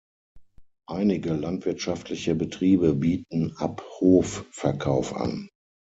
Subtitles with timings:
[0.89, 5.47] Einige landwirtschaftliche Betriebe bieten Ab-Hof-Verkauf an.